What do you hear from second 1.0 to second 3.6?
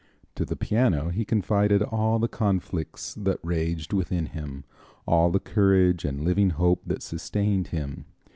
he confided all the conflicts that